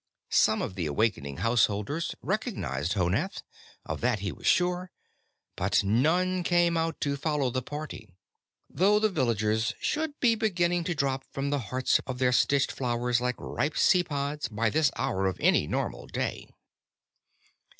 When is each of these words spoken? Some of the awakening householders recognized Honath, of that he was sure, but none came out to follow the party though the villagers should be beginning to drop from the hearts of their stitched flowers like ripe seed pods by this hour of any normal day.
Some 0.31 0.63
of 0.63 0.73
the 0.73 0.87
awakening 0.87 1.37
householders 1.45 2.15
recognized 2.23 2.93
Honath, 2.93 3.43
of 3.85 4.01
that 4.01 4.17
he 4.17 4.31
was 4.31 4.47
sure, 4.47 4.89
but 5.55 5.83
none 5.83 6.41
came 6.41 6.75
out 6.75 6.99
to 7.01 7.15
follow 7.15 7.51
the 7.51 7.61
party 7.61 8.09
though 8.67 8.97
the 8.97 9.09
villagers 9.09 9.75
should 9.79 10.19
be 10.19 10.33
beginning 10.33 10.83
to 10.85 10.95
drop 10.95 11.23
from 11.31 11.51
the 11.51 11.59
hearts 11.69 11.99
of 12.07 12.17
their 12.17 12.31
stitched 12.31 12.71
flowers 12.71 13.21
like 13.21 13.35
ripe 13.37 13.77
seed 13.77 14.07
pods 14.09 14.47
by 14.47 14.71
this 14.71 14.89
hour 14.95 15.27
of 15.27 15.37
any 15.39 15.67
normal 15.67 16.07
day. 16.07 16.49